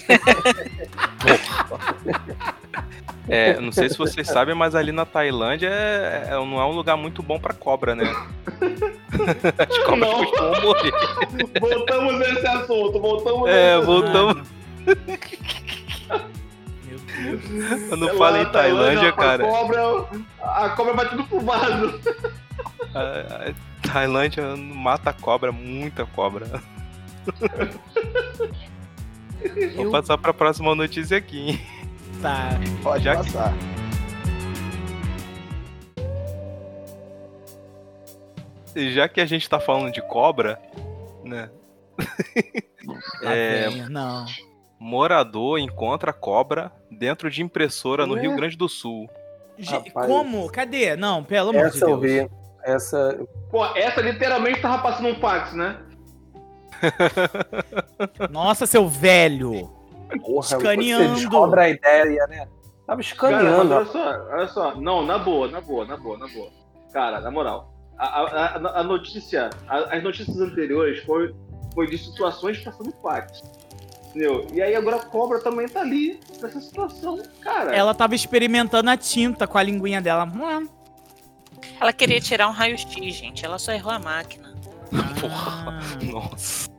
[3.28, 6.72] É, não sei se vocês sabem, mas ali na Tailândia é, é- não é um
[6.72, 8.04] lugar muito bom pra cobra, né?
[9.58, 10.24] As cobras Não.
[10.24, 10.92] costumam morrer.
[11.60, 14.48] Voltamos a esse assunto, voltamos É, a esse voltamos.
[14.86, 14.96] Meu
[16.98, 17.88] Deus.
[17.88, 20.06] Quando Lá fala em Tailândia, a cara, Cobra,
[20.40, 22.00] a cobra vai tudo pro vaso.
[22.94, 26.46] a, a Tailândia mata cobra, muita cobra.
[29.76, 31.60] Vou Eu- passar pra próxima notícia aqui, hein?
[32.20, 32.50] Tá.
[32.82, 33.54] Pode Já que- passar.
[38.74, 40.60] E já que a gente tá falando de cobra,
[41.24, 41.50] né?
[43.22, 44.24] É, Não.
[44.80, 48.22] morador encontra cobra dentro de impressora no Ué?
[48.22, 49.10] Rio Grande do Sul.
[49.62, 50.06] Rapaz.
[50.06, 50.50] Como?
[50.50, 50.96] Cadê?
[50.96, 52.00] Não, pelo amor de Essa eu Deus.
[52.30, 52.30] vi.
[52.64, 53.26] Essa.
[53.50, 55.78] Pô, essa literalmente tava passando um fax, né?
[58.30, 59.70] Nossa, seu velho.
[60.20, 61.08] Porra, Escaneando.
[61.08, 62.48] Você descobre a ideia, né?
[62.86, 63.64] Tava Cara, escaneando.
[63.64, 64.74] mas olha só, olha só.
[64.80, 66.50] Não, na boa, na boa, na boa, na boa.
[66.92, 67.72] Cara, na moral.
[67.98, 71.34] A, a- a- notícia, a- as notícias anteriores foi,
[71.74, 73.42] foi de situações passando fax.
[74.08, 74.46] Entendeu?
[74.52, 77.20] E aí agora a cobra também tá ali nessa situação.
[77.42, 80.26] Cara, Ela tava experimentando a tinta com a linguinha dela.
[81.80, 83.44] Ela queria tirar um raio-x, gente.
[83.44, 84.54] Ela só errou a máquina.
[85.20, 85.78] Porra.
[85.78, 85.80] Ah.
[86.10, 86.70] Nossa.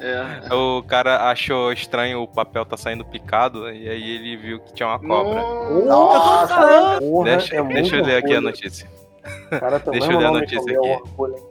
[0.00, 0.54] É.
[0.54, 4.88] O cara achou estranho o papel tá saindo picado e aí ele viu que tinha
[4.88, 5.42] uma cobra.
[5.84, 8.90] Nossa, porra, Deixa, é deixa eu ler aqui a notícia.
[9.50, 11.50] Cara, Deixa eu ler a notícia aqui.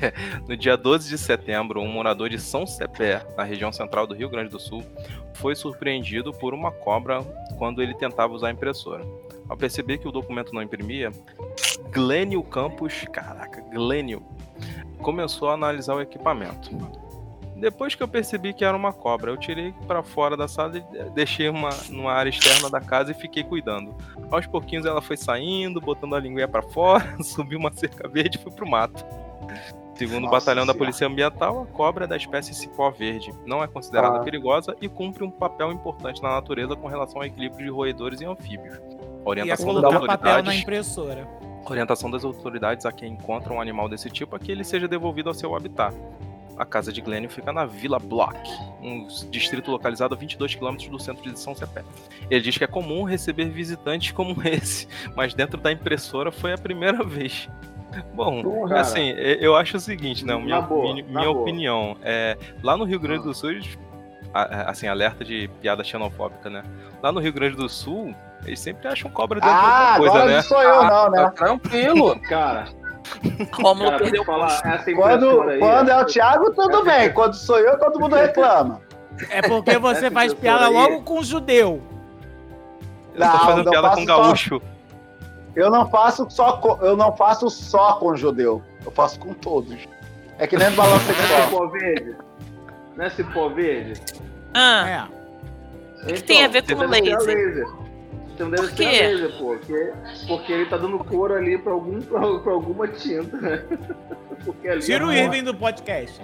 [0.48, 4.28] No dia 12 de setembro, um morador de São Cepé, na região central do Rio
[4.28, 4.82] Grande do Sul,
[5.34, 7.20] foi surpreendido por uma cobra
[7.58, 9.04] quando ele tentava usar a impressora.
[9.48, 11.12] Ao perceber que o documento não imprimia,
[11.92, 14.22] Glênio Campos, caraca, Glênio,
[14.98, 16.70] começou a analisar o equipamento.
[17.56, 21.10] Depois que eu percebi que era uma cobra, eu tirei para fora da sala e
[21.10, 23.94] deixei uma numa área externa da casa e fiquei cuidando.
[24.30, 28.42] Aos pouquinhos ela foi saindo, botando a linguinha para fora, subiu uma cerca verde e
[28.42, 29.04] foi pro mato.
[29.94, 30.74] Segundo o Nossa batalhão da.
[30.74, 33.32] Polícia Ambiental, a cobra é da espécie cipó verde.
[33.46, 34.20] Não é considerada Ah.
[34.20, 38.26] perigosa e cumpre um papel importante na natureza com relação ao equilíbrio de roedores e
[38.26, 38.78] anfíbios.
[39.24, 41.28] A orientação das colocar papel na autoridades impressora.
[41.68, 45.30] Orientação das autoridades a quem encontra um animal desse tipo é que ele seja devolvido
[45.30, 45.96] ao seu habitat.
[46.58, 48.36] A casa de Glênio fica na Vila Block,
[48.82, 51.82] um distrito localizado a 22 quilômetros do centro de São Cepé.
[52.30, 56.58] Ele diz que é comum receber visitantes como esse, mas dentro da impressora foi a
[56.58, 57.48] primeira vez.
[58.14, 58.80] Bom, Porra.
[58.80, 60.34] assim, eu acho o seguinte, né?
[60.36, 63.52] Minha, boa, minha- minha opinião, é, lá no Rio Grande do Sul,
[64.34, 66.62] assim, alerta de piada xenofóbica, né?
[67.02, 68.14] Lá no Rio Grande do Sul,
[68.44, 70.36] eles sempre acham cobra dentro de Ah, alguma coisa, agora né?
[70.36, 71.30] não sou eu, não, Tá né?
[71.34, 72.20] tranquilo.
[72.28, 72.68] Cara,
[73.52, 77.12] Rômulo cara, perdeu o falar, Quando, aí, quando é o Thiago, tudo bem.
[77.12, 78.80] Quando sou eu, todo mundo reclama.
[79.30, 81.80] É porque você Essa faz piada aí- logo com judeu.
[83.14, 84.62] Eu tô Não, fazendo não piada faço com só- gaúcho.
[85.54, 88.62] Eu não faço só com, eu não faço só com judeu.
[88.84, 89.76] Eu faço com todos.
[90.38, 91.42] É que nem no balanço Não é sexual.
[91.48, 92.16] cipó verde?
[92.94, 94.02] Não é cipó verde?
[94.52, 95.16] Ah, É.
[96.02, 97.18] O que tem a ver com laser?
[97.20, 97.66] laser.
[98.36, 98.84] Então deve Por quê?
[98.84, 99.56] laser, pô.
[99.56, 99.92] Porque,
[100.28, 103.64] porque ele tá dando cor ali pra, algum, pra, pra alguma tinta, né?
[104.84, 106.20] Tira o é Irving do podcast.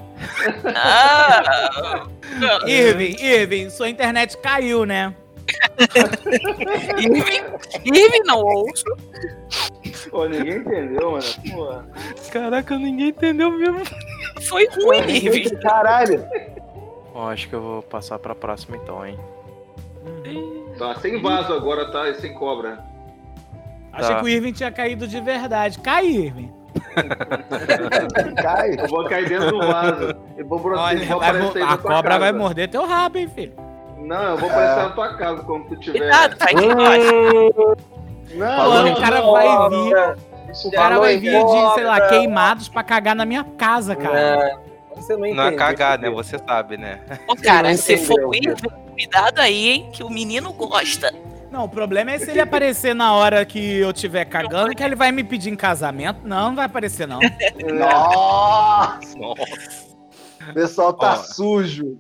[0.77, 2.07] ah
[2.69, 5.15] Irving, Irving, sua internet caiu, né?
[7.01, 7.45] Irving,
[7.87, 8.85] Irving não ouço.
[10.11, 11.25] Pô, ninguém entendeu, mano.
[11.51, 12.31] Pô.
[12.31, 13.81] Caraca, ninguém entendeu mesmo.
[14.43, 15.57] Foi ruim, Irving.
[15.57, 16.23] Caralho.
[17.15, 19.19] Ó, acho que eu vou passar pra próxima então, hein?
[20.83, 22.09] Tá sem vaso agora, tá?
[22.09, 22.79] E sem cobra.
[23.93, 24.21] Achei Tá.
[24.21, 25.79] que o Irving tinha caído de verdade.
[25.79, 26.51] Cai, Irving.
[28.43, 28.75] Cai.
[28.79, 30.15] Eu vou cair dentro do vaso.
[30.37, 32.39] E vou, Olha, vou vai a cobra vai casa.
[32.39, 33.53] morder teu rabo, hein, filho?
[33.99, 35.99] Não, eu vou aparecer na tua casa quando tu tiver.
[36.01, 37.05] Cuidado, vai que nós.
[38.35, 40.33] Não, Falando, não, o cara não, vai não, vir- não.
[40.65, 44.19] O cara Falou vai vir de, sei lá, queimados pra cagar na minha casa, cara.
[44.19, 44.57] É,
[44.97, 46.11] você não Não é cagar, né?
[46.11, 47.01] Você sabe, né?
[47.29, 49.91] Ô, cara, se for o Irving, cuidado aí, hein?
[49.93, 51.13] Que o menino gosta.
[51.51, 54.95] Não, o problema é se ele aparecer na hora que eu tiver cagando, que ele
[54.97, 56.21] vai me pedir em casamento.
[56.27, 57.21] Não, não vai aparecer, não.
[57.79, 59.43] Nossa, Nossa.
[60.51, 61.17] o pessoal tá Ó.
[61.17, 61.99] sujo.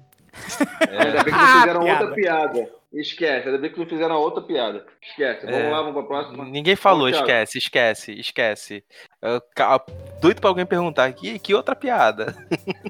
[0.88, 2.00] Ainda bem que Ah, não fizeram piada.
[2.00, 2.70] outra piada.
[2.94, 4.84] Esquece, ainda bem que não fizeram outra piada.
[5.02, 5.46] Esquece.
[5.46, 5.70] Vamos É.
[5.70, 6.44] lá, vamos pra próxima.
[6.44, 7.24] Ninguém falou, Thiago.
[7.26, 8.84] esquece, esquece, esquece.
[9.20, 9.82] Eu, ca-
[10.20, 12.34] doido pra alguém perguntar que, que outra piada.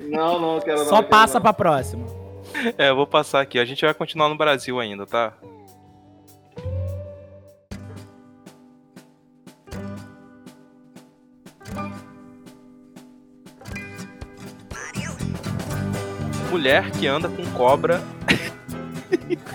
[0.01, 0.85] Não, não, quero não.
[0.87, 1.43] Só quero passa não.
[1.43, 2.07] pra próxima.
[2.79, 3.59] É, eu vou passar aqui.
[3.59, 5.33] A gente vai continuar no Brasil ainda, tá?
[16.51, 18.03] Mulher que anda com cobra.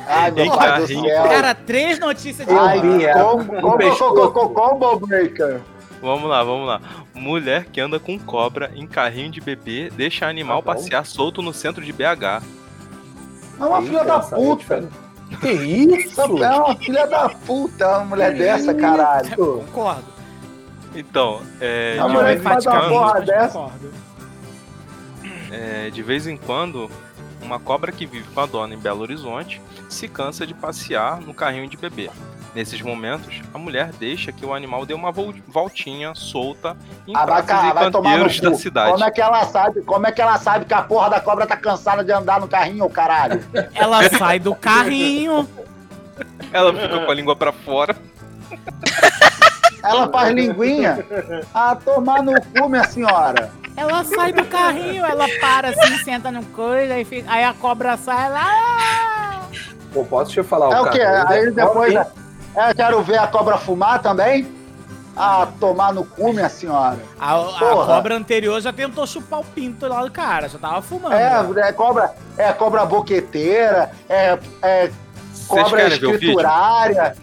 [0.07, 1.03] Ai, meu Em pai do carrinho.
[1.05, 1.23] céu.
[1.23, 3.13] Cara, três notícias de Ai, é.
[3.13, 5.61] combo, Um combo, combo, combo, breaker.
[6.01, 6.81] Vamos lá, vamos lá.
[7.13, 11.53] Mulher que anda com cobra em carrinho de bebê deixa animal Tá passear solto no
[11.53, 12.43] centro de BH.
[13.59, 14.55] É uma Eita, filha da é puta.
[14.59, 14.93] diferente.
[15.41, 16.21] Que isso?
[16.43, 19.35] É uma filha da puta, uma mulher dessa, caralho.
[19.35, 20.03] Concordo.
[20.95, 23.69] Então, é, A de, mulher vez que faz uma porra dessa.
[25.51, 26.89] é, de vez em quando,
[27.41, 31.33] uma cobra que vive com a dona em Belo Horizonte se cansa de passear no
[31.33, 32.09] carrinho de bebê.
[32.57, 36.75] Nesses momentos, a mulher deixa que o animal dê uma vol- voltinha solta
[37.07, 38.91] em Ah, vai, praças e vai tomar no canteiros da cidade.
[38.93, 39.81] Como é que ela sabe?
[39.83, 42.47] Como é que ela sabe que a porra da cobra tá cansada de andar no
[42.47, 43.43] carrinho, ô caralho?
[43.75, 45.47] Ela sai do carrinho.
[46.51, 47.95] Ela fica com a língua pra fora.
[49.83, 51.05] Ela faz linguinha?
[51.53, 53.51] Ah, tomar no cu, minha senhora.
[53.75, 57.95] Ela sai do carrinho, ela para assim, senta no coisa, aí, fica- aí a cobra
[57.97, 59.49] sai "Ah!" lá.
[59.93, 60.89] Pô, posso te falar É o cara?
[60.97, 61.01] quê?
[61.33, 61.93] Aí Eu- depois.
[62.57, 64.47] É, quero ver a cobra fumar também?
[65.15, 66.99] Ah, tomar no cu, minha senhora.
[67.19, 71.13] A, a cobra anterior já tentou chupar o pinto lá do cara, já tava fumando.
[71.13, 74.91] É, é cobra, é cobra boqueteira, é, é
[75.47, 76.11] cobra vídeo?
[76.15, 77.15] escriturária,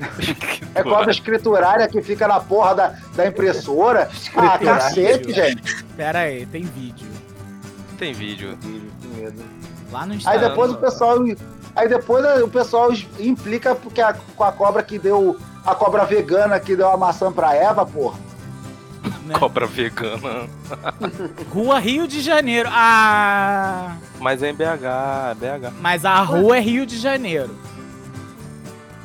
[0.74, 4.08] é cobra escriturária que fica na porra da, da impressora.
[4.34, 5.84] Ah, cacete, gente.
[5.96, 7.08] Pera aí, tem vídeo.
[7.98, 8.58] Tem vídeo.
[8.62, 9.42] Que medo.
[9.92, 10.48] Lá no Aí Instagram.
[10.48, 11.18] depois o pessoal.
[11.76, 15.38] Aí depois o pessoal implica porque a, com a cobra que deu.
[15.64, 18.18] A cobra vegana que deu a maçã pra Eva, porra.
[19.26, 19.34] né?
[19.38, 20.48] Cobra vegana.
[21.52, 22.68] Rua Rio de Janeiro.
[22.72, 25.72] Ah, Mas é em BH, BH.
[25.80, 27.54] mas a rua é Rio de Janeiro.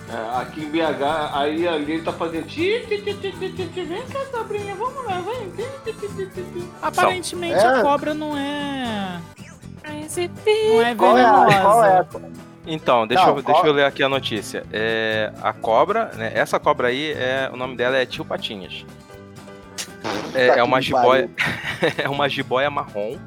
[0.07, 2.45] É, aqui em BH, aí ali ele tá fazendo.
[2.47, 5.49] Ti, ti, ti, ti, ti, ti, ti, Vem cá, cobrinha, vamos lá, vem.
[5.51, 6.69] Ti, ti, ti, ti, ti, ti.
[6.81, 7.65] Aparentemente É.
[7.67, 9.19] a cobra não é.
[9.83, 11.45] Não é Qual é a.
[11.45, 11.61] venenosa.
[11.61, 12.05] Qual é?
[12.67, 14.65] Então, deixa, Não, eu, deixa eu ler aqui a notícia.
[14.71, 16.31] É, a cobra, né?
[16.33, 18.85] Essa cobra aí, é, o nome dela é Tio Patinhas.
[20.33, 21.29] É, Puta é uma jiboia,
[21.97, 23.17] é uma jiboia marrom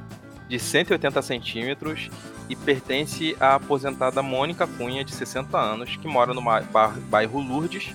[0.48, 2.10] de 180 centímetros
[2.48, 7.94] e pertence à aposentada Mônica Cunha, de 60 anos, que mora no bairro Lourdes,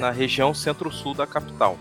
[0.00, 1.78] na região centro-sul da capital.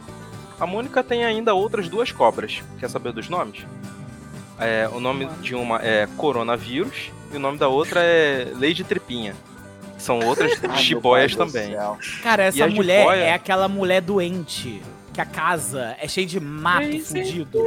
[0.60, 2.62] A Mônica tem ainda outras duas cobras.
[2.80, 3.66] Quer saber dos nomes?
[4.60, 9.36] É, o nome de uma é Coronavírus e o nome da outra é Lady Tripinha.
[9.98, 11.76] São outras jiboias do também.
[12.24, 13.20] Cara, essa a mulher jiboia?
[13.22, 14.82] é aquela mulher doente.
[15.14, 17.60] Que a casa é cheia de mato Crazy fudido.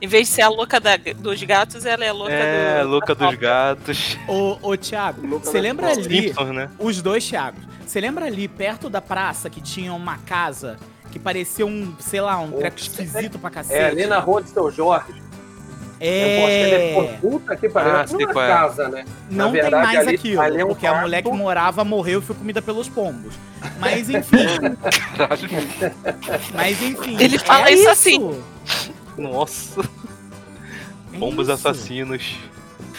[0.00, 2.88] Em vez de ser a louca da- dos gatos, ela é a louca É, do.
[2.88, 4.18] louca da dos gatos.
[4.26, 6.28] Ô, ô Thiago, Louca você lembra ali?
[6.28, 6.70] Simpsons, né?
[6.78, 7.62] Os dois Thiagos.
[7.86, 10.76] Você lembra ali, perto da praça, que tinha uma casa
[11.12, 13.78] que parecia um, sei lá, um treco esquisito pra cacete?
[13.78, 15.22] É, ali na rua de Seu Jorge.
[16.00, 16.92] É.
[16.92, 17.90] Eu posso puta que pariu.
[17.92, 18.48] Ah, não é qual é.
[18.48, 19.04] casa, né?
[19.30, 21.38] Não Na tem verdade, mais ali- aquilo, ali é um porque a mulher que quarto.
[21.42, 23.34] morava morreu e foi comida pelos pombos.
[23.80, 24.46] Mas enfim,
[26.54, 27.16] mas enfim.
[27.20, 28.40] Ele fala é isso assim.
[29.16, 29.80] Nossa,
[31.12, 31.52] É pombos isso.
[31.54, 32.36] assassinos.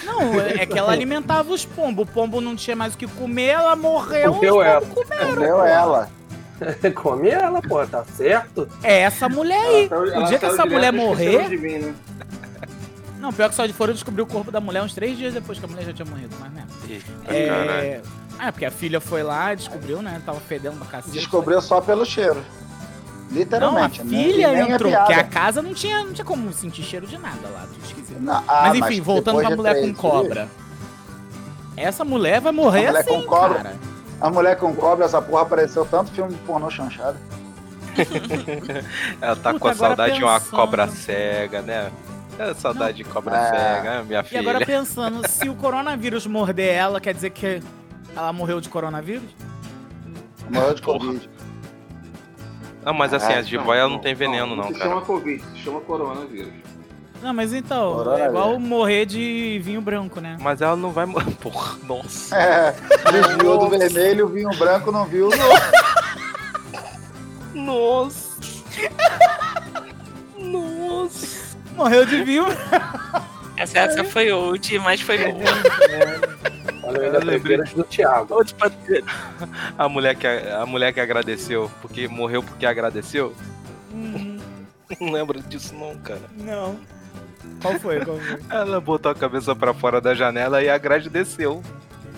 [0.04, 2.08] Não, é que ela alimentava os pombos.
[2.08, 4.34] O pombo não tinha mais o que comer, ela morreu.
[4.34, 4.82] Comeu os ela.
[4.82, 5.36] pombos comeram.
[5.42, 6.10] Deu ela.
[6.96, 8.68] Come ela, pô, tá certo?
[8.84, 9.88] É essa mulher aí.
[9.90, 11.50] Ela saiu- O ela dia que saiu essa mulher morrer.
[11.58, 11.94] mim, né?
[13.20, 15.60] Não, pior que só de foram descobrir o corpo da mulher uns três dias depois
[15.60, 16.66] que a mulher já tinha morrido, mas né.
[17.28, 18.02] É.
[18.40, 20.22] Ah, porque a filha foi lá, descobriu, né?
[20.26, 21.18] Tava fedendo pra cacete.
[21.18, 22.36] Descobriu só pelo cheiro.
[22.36, 24.04] Não, a Literalmente.
[24.04, 27.06] nem- filha nem é entrou, porque a casa não tinha, não tinha como sentir cheiro
[27.06, 28.20] de nada lá, tudo esquisito.
[28.22, 30.48] Não, ah, mas enfim, voltando depois pra de mulher com cobra.
[31.78, 33.56] Essa mulher vai morrer A mulher assim, com cobra.
[33.60, 33.76] cara.
[34.22, 37.18] A mulher com cobra, essa porra apareceu tanto filme pornô chanchado.
[39.22, 40.52] Ela tá Puta, com a saudade de uma pensando.
[40.56, 41.92] cobra cega, né?
[42.50, 43.50] É saudade de cobra É.
[43.50, 44.40] cega, né, minha E filha.
[44.42, 47.62] agora pensando, se o coronavírus morder ela, quer dizer que
[48.16, 49.30] ela morreu de coronavírus?
[50.50, 51.30] Morreu de Covid.
[52.84, 54.86] Não, mas assim, a jiboia não tem veneno, não, se cara.
[54.90, 56.54] chama Covid, se chama coronavírus.
[57.22, 60.38] Não, mas então, Corona, é igual morrer de vinho branco, né?
[60.40, 61.30] Mas ela não vai morrer.
[61.42, 62.34] Porra, nossa.
[62.38, 62.74] É,
[63.12, 65.30] desviou do vermelho, o vinho branco não viu.
[67.54, 68.40] Nossa.
[70.38, 71.39] Nossa.
[71.80, 72.46] Morreu de vinho.
[73.56, 75.44] Essa, essa foi old, mas foi boa.
[76.84, 78.46] Olha, eu do Thiago.
[79.78, 83.34] A mulher, que, a mulher que agradeceu, porque morreu porque agradeceu.
[83.94, 84.38] Hum,
[85.00, 86.22] Não lembro disso não, cara.
[86.38, 86.78] não.
[87.62, 88.04] Qual foi?
[88.04, 88.40] Qual foi?
[88.50, 91.64] Ela botou a cabeça pra fora da janela e a grade desceu.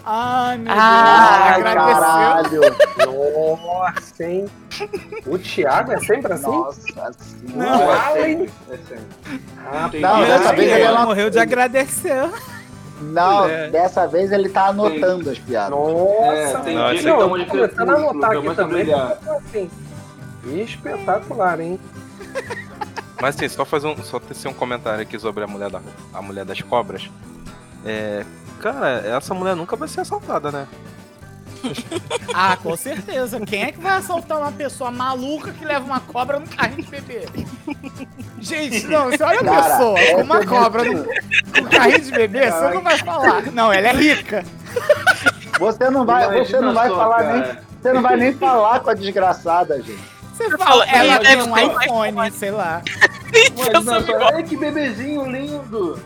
[0.04, 1.68] Ai, meu Ah, Deus.
[1.68, 2.02] Agradeceu.
[2.02, 2.62] caralho.
[3.62, 4.46] Nossa, hein?
[5.28, 6.46] O Thiago é sempre assim?
[6.48, 6.82] Nossa
[7.54, 7.78] Não.
[7.78, 8.00] senhora.
[8.04, 8.50] Ah, hein?
[8.70, 9.04] É sério.
[9.72, 12.30] Ah, Tem- Não, dessa vez ele não- morreu de agradecer.
[13.02, 13.70] Não, É.
[13.70, 15.72] dessa vez ele tá anotando as piadas.
[15.72, 18.88] Nossa, É, tem Não, dia que não, tá muito começando a anotar aqui também.
[18.94, 19.70] Assim,
[20.46, 21.80] espetacular, hein?
[23.22, 25.80] Mas assim, só fazer um, só tecer um comentário aqui sobre a mulher, da,
[26.14, 27.10] a mulher das cobras.
[27.86, 28.24] É,
[28.62, 30.67] cara, essa mulher nunca vai ser assaltada, né?
[32.34, 33.39] Ah, com certeza.
[33.41, 36.89] Quem é que vai assaltar uma pessoa maluca que leva uma cobra no carrinho de
[36.89, 37.28] bebê?
[38.39, 42.12] Gente, não, você olha a Cara, pessoa com uma é cobra no, no carrinho de
[42.12, 43.52] bebê, você não vai falar.
[43.52, 44.43] Não, ela é rica.
[45.60, 47.34] Você não vai, você não vai só, falar cara.
[47.34, 50.02] nem, você não vai nem falar com a desgraçada, gente.
[50.34, 52.82] Você fala, ela tem um iPhone, sei lá.
[54.34, 56.00] Ai, que bebezinho lindo.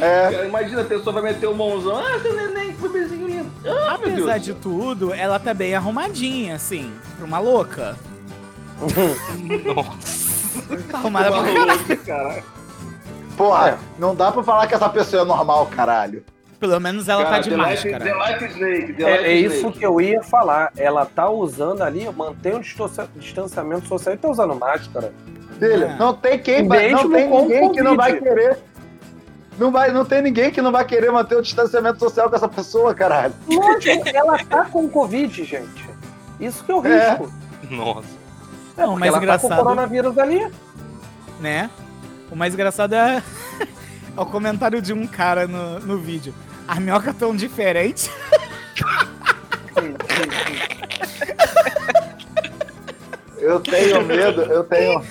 [0.00, 1.98] É, Imagina a pessoa vai meter o mãozão.
[1.98, 3.50] Ah, seu neném, que bebezinho lindo.
[3.66, 4.44] Ah, meu Apesar Deus.
[4.44, 7.96] de tudo, ela tá bem arrumadinha, assim, pra uma louca.
[10.90, 11.96] Tá arrumada pra caralho.
[12.04, 12.44] Caralho.
[13.36, 16.24] porra, não dá pra falar que essa pessoa é normal, caralho.
[16.60, 18.04] Pelo menos ela tá Cara, de The Life- máscara.
[18.04, 19.78] The Life Snake, The É, Life é isso Snake.
[19.78, 20.72] que eu ia falar.
[20.76, 22.60] Ela tá usando ali, mantém o
[23.18, 25.12] distanciamento social e tá usando máscara.
[25.58, 25.96] Filha, É.
[25.98, 28.56] não tem quem, vai- não tem ninguém que não vai querer.
[29.58, 32.48] Não, vai, não tem ninguém que não vai querer manter o distanciamento social com essa
[32.48, 33.32] pessoa, caralho.
[33.48, 35.88] Lógico, ela tá com Covid, gente.
[36.40, 37.10] Isso que é o É.
[37.10, 37.32] risco.
[37.70, 38.08] Nossa.
[38.76, 40.50] Não, o mais ela tá engraçado, com o coronavírus ali.
[41.40, 41.70] né?
[42.30, 43.22] O mais engraçado é,
[44.16, 46.34] é o comentário de um cara no, no vídeo.
[46.66, 48.10] A minhoca tão diferente.
[53.44, 55.02] Eu tenho medo, eu tenho.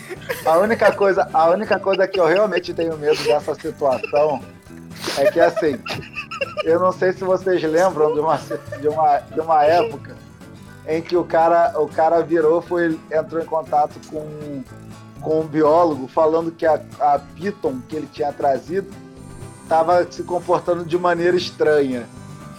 [0.44, 4.42] A única coisa, a única coisa que eu realmente tenho medo dessa situação
[5.20, 5.80] é que assim,
[6.64, 8.38] eu não sei se vocês lembram de uma,
[8.82, 10.16] de uma, de uma época
[10.88, 14.64] em que o cara, o cara virou, foi, entrou em contato com,
[15.22, 18.92] com um biólogo falando que a, a Piton que ele tinha trazido
[19.62, 22.08] estava se comportando de maneira estranha.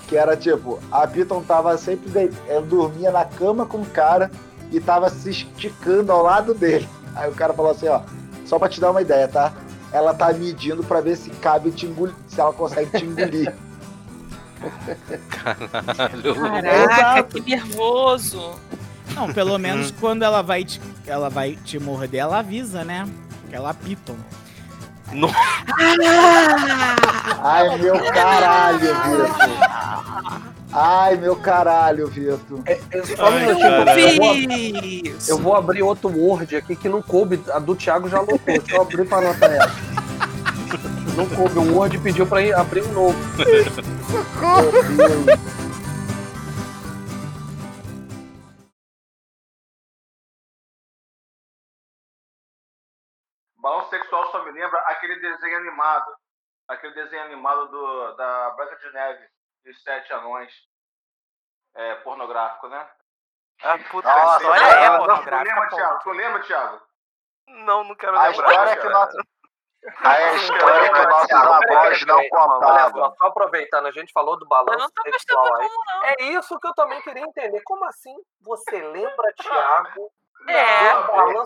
[0.06, 4.30] Que era tipo, a Piton tava sempre ela dormia na cama com o cara
[4.74, 6.88] e tava se esticando ao lado dele.
[7.14, 8.00] Aí o cara falou assim, ó,
[8.44, 9.52] só pra te dar uma ideia, tá?
[9.92, 13.54] Ela tá medindo pra ver se cabe te engolir, se ela consegue te engolir.
[15.30, 16.34] Caralho.
[16.34, 17.42] Caraca, Exato.
[17.42, 18.54] que nervoso.
[19.14, 23.08] Não, pelo menos quando ela vai te, ela vai te morder, ela avisa, né?
[23.48, 24.16] Que ela piton.
[27.42, 30.53] Ai, meu caralho, Vitor.
[30.76, 32.60] Ai, meu caralho, Vitor.
[32.66, 35.28] É, é só um Ai, eu, vou, Fiz.
[35.28, 37.40] eu vou abrir outro Word aqui que não coube.
[37.52, 38.40] A do Thiago já anotou.
[38.44, 39.70] Deixa eu abrir pra anotar ela.
[41.16, 41.60] Não coube.
[41.60, 43.16] O Word pediu pra ir abrir um novo.
[43.36, 43.66] Deus.
[53.56, 56.16] Balanço sexual só me lembra aquele desenho animado.
[56.66, 59.34] Aquele desenho animado do, da Branca de Neve
[59.64, 60.52] e os Sete Anões.
[61.76, 62.88] É, pornográfico, né?
[63.62, 65.68] Ah, puta, Nossa, a história é não, Tu lembra.
[65.68, 65.98] Thiago?
[66.02, 66.82] Tu lembra, Thiago?
[67.48, 68.48] Não, não quero A lembrar.
[68.48, 69.14] história é que nós,
[70.04, 73.02] a história que nossos avós não Olha contavam.
[73.10, 75.68] só, só aproveitando, a gente falou do Eu balanço não tô sexual gostando aí.
[75.68, 76.04] como não.
[76.04, 77.60] É isso que eu também queria entender.
[77.64, 80.12] Como assim você lembra, Thiago?
[80.46, 80.92] É.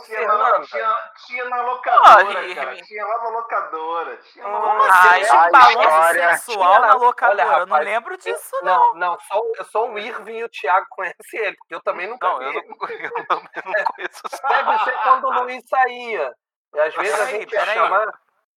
[0.00, 2.74] tinha, tinha, tinha na locadora, Olha, cara.
[2.82, 4.16] Tinha lá na locadora.
[4.16, 4.90] Tinha na locadora.
[4.90, 5.08] assim?
[5.08, 7.42] a Tinha um balanço história- sexual na Olha, locadora.
[7.42, 11.40] Eu não rapaz, lembro disso, Não, não, só, só o Irving e o Thiago conhecem
[11.40, 12.44] ele, porque eu também nunca Não, vi.
[12.46, 12.60] eu não,
[12.90, 16.34] eu também não conheço Deve ser quando o Luiz saía.
[16.74, 18.06] E às vezes a Peraí, gente ia chamar.